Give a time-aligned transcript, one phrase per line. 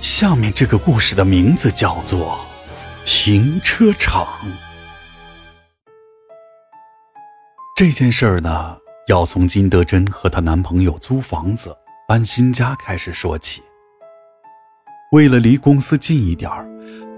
[0.00, 2.40] 下面这个故事的名字叫做
[3.04, 4.24] 《停车场》。
[7.76, 8.78] 这件事儿呢，
[9.08, 11.76] 要从金德珍和她男朋友租房子、
[12.08, 13.62] 搬新家开始说起。
[15.12, 16.66] 为了离公司近一点儿，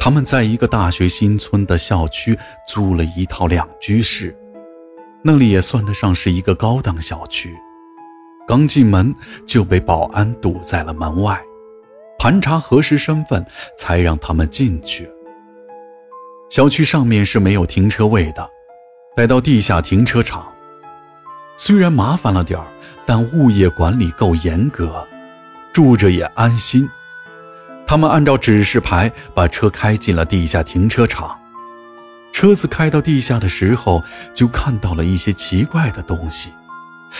[0.00, 2.36] 他们在一个大学新村的校区
[2.66, 4.36] 租了一套两居室，
[5.22, 7.56] 那里也算得上是一个高档小区。
[8.48, 9.14] 刚进门
[9.46, 11.40] 就被保安堵在了门外。
[12.22, 13.44] 盘查核实身份，
[13.76, 15.10] 才让他们进去。
[16.48, 18.48] 小区上面是没有停车位的，
[19.16, 20.46] 来到地下停车场，
[21.56, 22.66] 虽然麻烦了点儿，
[23.04, 25.04] 但物业管理够严格，
[25.72, 26.88] 住着也安心。
[27.84, 31.36] 他们按照指示牌把车开进了地下停车场。
[32.32, 34.00] 车子开到地下的时候，
[34.32, 36.52] 就看到了一些奇怪的东西。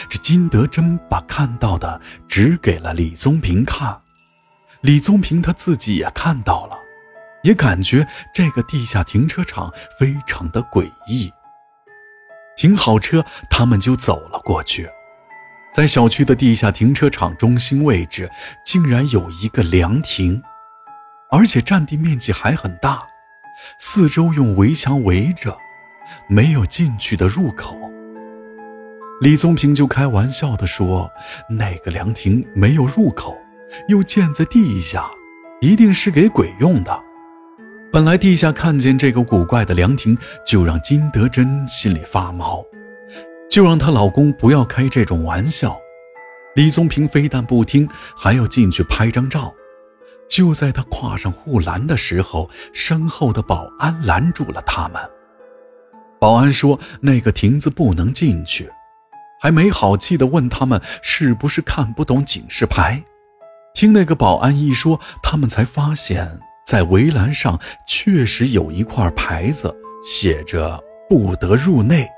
[0.09, 3.99] 这金德珍把看到的指给了李宗平看。
[4.83, 6.77] 李宗平他自己也看到了，
[7.43, 11.33] 也感觉这个地下停车场非常的诡异。
[12.57, 14.91] 停好车，他们就走了过去。
[15.73, 18.29] 在小区的地下停车场中心位置，
[18.65, 20.43] 竟然有一个凉亭，
[21.31, 23.07] 而且占地面积还很大，
[23.79, 25.57] 四周用围墙围着，
[26.29, 27.79] 没有进去的入口。
[29.21, 31.09] 李宗平就开玩笑地说
[31.49, 33.39] ：“那个凉亭没有入口。”
[33.89, 35.11] 又建在地下，
[35.61, 37.01] 一定是给鬼用的。
[37.93, 42.65] 本来地下看见这个古怪的凉亭，就让金德珍心里发毛，
[43.51, 45.79] 就让她老公不要开这种玩笑。
[46.55, 49.55] 李宗平非但不听，还要进去拍张照。
[50.29, 55.03] 就在他跨上护栏的时候，身后的保安拦住了他们。
[56.19, 58.71] 保安说：“那个亭子不能进去。”
[59.39, 63.03] 还没好气地问他们是不是看不懂警示牌。
[63.75, 70.79] 听那个保安一说，他们才发现，在围栏上确实有一块牌子，写着
[71.09, 72.09] “不得入内”，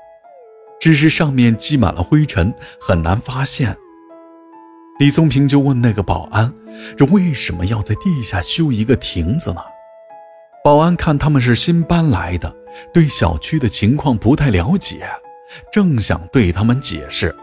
[0.79, 3.75] 只是上面积满了灰尘，很难发现。
[4.99, 6.53] 李宗平就问那个保安
[6.97, 9.61] ：“这为什么要在地下修一个亭子呢？”
[10.63, 12.53] 保安看他们是新搬来的，
[12.93, 15.07] 对小区的情况不太了解，
[15.71, 17.35] 正想对他们解释，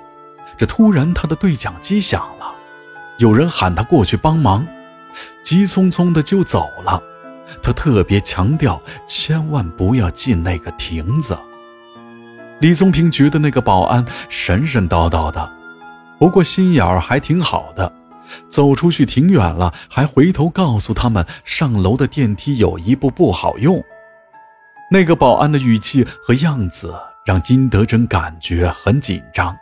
[0.58, 2.41] 这突然他的对讲机响了。
[3.18, 4.66] 有人喊他过去帮忙，
[5.42, 7.02] 急匆匆的就走了。
[7.62, 11.36] 他特别强调，千万不要进那个亭子。
[12.60, 15.50] 李宗平觉得那个保安神神叨叨的，
[16.18, 17.92] 不过心眼儿还挺好的。
[18.48, 23.82] 走出去挺远了，还回头告诉他们上楼的电梯有一部不好用。
[24.90, 26.94] 那个保安的语气和样子
[27.26, 29.54] 让金德珍感觉很紧张。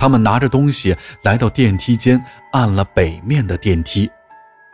[0.00, 4.10] 他们拿着东西来到电梯间，按了北面的电梯，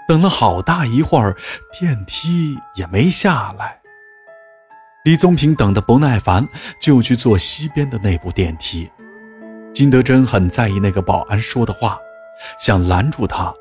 [0.07, 1.37] 等了好大一会儿，
[1.77, 3.81] 电梯也没下来。
[5.05, 6.47] 李宗平等得不耐烦，
[6.81, 8.89] 就去坐西边的那部电梯。
[9.75, 11.99] 金德珍很在意那个保安说的话，
[12.61, 13.53] 想拦住他，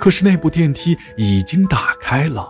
[0.00, 2.48] 可是那部电梯已经打开了。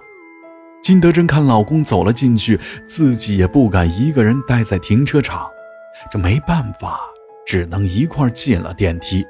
[0.83, 5.47] 金德珍看老公走了进去，自己也不敢一个人待在停车场，
[6.11, 6.99] 这没办法。
[7.47, 9.25] 只能一块进了电梯。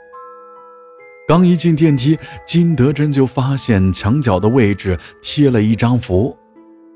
[1.28, 6.37] 刚一进电梯，金德珍就发现墙角的位置贴了一张符，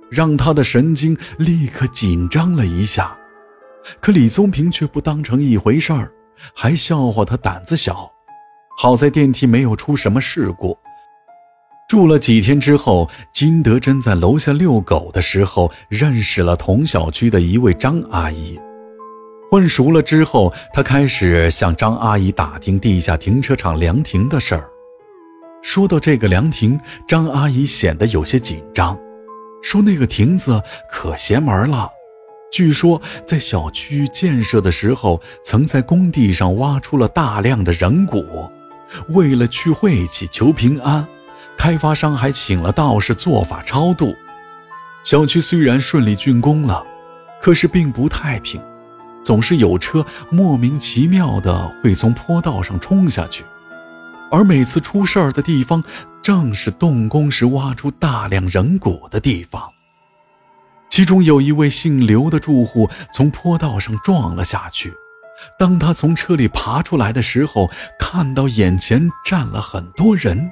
[0.09, 3.17] 让他的神经立刻紧张了一下。
[4.01, 6.13] 可李宗平却不当成一回事儿，
[6.55, 8.11] 还笑话他胆子小。
[8.79, 10.79] 好在电梯没有出什么事故。
[11.89, 18.59] 住了几天之后，金德珍在楼下遛狗的时候认识了同小区的一位张阿姨。
[19.51, 24.71] 混熟了之后，他开始向张阿姨打听地下停车场凉亭的事儿。
[25.61, 26.79] 说到这个凉亭，
[27.09, 28.97] 张阿姨显得有些紧张，
[29.61, 31.91] 说那个亭子可邪门了。
[32.53, 38.49] 据说在小区建设的时候，曾在工地上挖出了大量的人骨，
[39.09, 41.05] 为了去晦气求平安，
[41.59, 44.15] 开发商还请了道士做法超度。
[45.03, 46.87] 小区虽然顺利竣工了，
[47.43, 48.63] 可是并不太平。
[49.23, 53.45] 总是有车莫名其妙的会从坡道上冲下去，
[54.31, 55.83] 而每次出事儿的地方，
[56.23, 59.63] 正是动工时挖出大量人骨的地方。
[60.89, 64.93] 其中有一位姓刘的住户从坡道上撞了下去，
[65.59, 70.51] 当他从车里爬出来的时候，看到眼前站了很多人，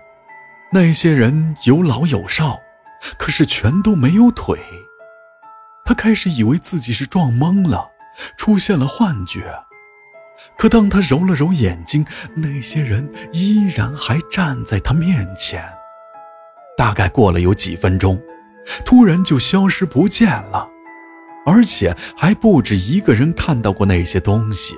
[0.72, 2.58] 那些人有老有少，
[3.18, 4.58] 可是全都没有腿。
[5.84, 7.88] 他开始以为自己是撞懵了。
[8.36, 9.52] 出现了幻觉，
[10.56, 12.04] 可当他揉了揉眼睛，
[12.34, 15.62] 那些人依然还站在他面前。
[16.76, 18.20] 大概过了有几分钟，
[18.84, 20.68] 突然就消失不见了，
[21.44, 24.76] 而且还不止一个人看到过那些东西。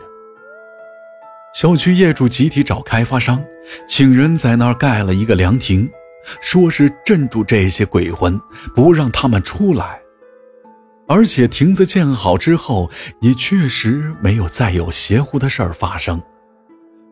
[1.53, 3.43] 小区业主集体找开发商，
[3.87, 5.91] 请人在那儿盖了一个凉亭，
[6.41, 8.41] 说是镇住这些鬼魂，
[8.75, 10.01] 不让他们出来。
[11.13, 12.89] 而且亭子建好之后，
[13.21, 16.23] 也确实没有再有邪乎的事儿发生，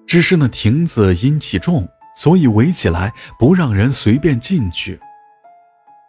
[0.06, 1.84] 只是那亭子阴气重，
[2.14, 5.00] 所以围起来不让人随便进去。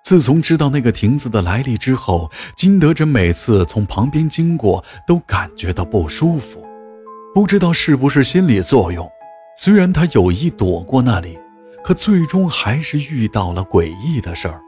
[0.03, 6.63] 自从知道那个亭子的来历之后，金德珍每次从旁边经过都感觉到不舒服，
[7.33, 9.09] 不知道是不是心理作用。
[9.57, 11.39] 虽然他有意躲过那里，
[11.83, 14.61] 可最终还是遇到了诡异的事儿。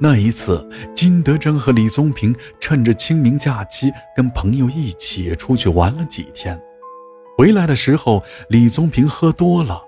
[0.00, 6.60] 那一次，金德珍和李宗平趁着清明假期，跟朋友一起出去玩了几天。
[7.36, 9.80] 回来的时候，李宗平喝多了，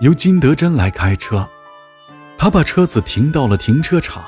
[0.00, 1.46] 由金德珍来开车。
[2.38, 4.24] 他把车子停到了停车场。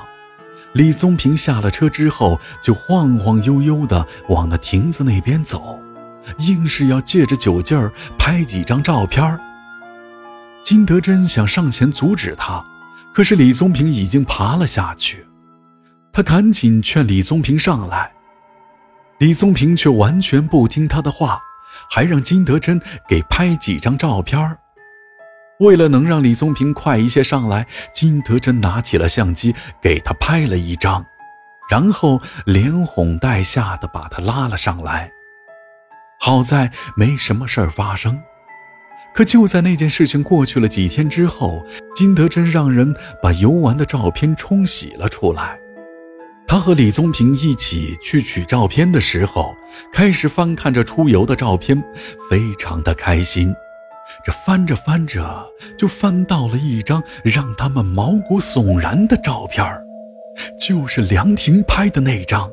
[0.73, 5.79] 李宗平下了车之后，就晃晃悠悠地往那亭子那边走，
[6.39, 9.39] 硬是要借着酒劲儿拍几张照片。
[10.63, 12.63] 金德珍想上前阻止他。
[13.13, 15.25] 可是李宗平已经爬了下去，
[16.13, 18.11] 他赶紧劝李宗平上来，
[19.19, 21.41] 李宗平却完全不听他的话，
[21.89, 24.57] 还让金德珍给拍几张照片
[25.59, 31.05] 为了能让李宗平快一些上来，金德珍拿起了相机给他拍了一张，
[31.69, 35.11] 然后连哄带吓的把他拉了上来。
[36.19, 38.19] 好在没什么事儿发生。
[39.13, 41.65] 可就在那件事情过去了几天之后，
[41.95, 45.59] 金德珍让人把游玩的照片冲洗了出来。
[46.47, 49.55] 他和李宗平一起去取照片的时候，
[49.93, 51.81] 开始翻看着出游的照片，
[52.29, 53.53] 非常的开心。
[54.25, 55.45] 这翻着翻着，
[55.77, 59.65] 就翻到了一张让他们毛骨悚然的照片
[60.59, 62.51] 就是梁婷拍的那张。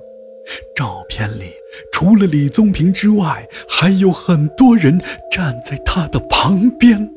[0.74, 1.52] 照片里
[1.92, 5.00] 除了李宗平之外，还有很多人
[5.30, 7.10] 站在他的旁边。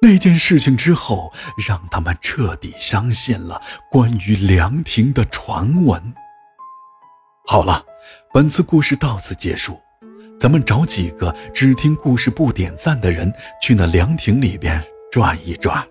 [0.00, 1.32] 那件事情之后，
[1.68, 3.60] 让他们彻底相信了
[3.90, 6.02] 关于凉亭的传闻。
[7.46, 7.84] 好了，
[8.34, 9.78] 本次故事到此结束，
[10.40, 15.86] 咱们找几个只听故事不点赞的人，去那凉亭里边转一转。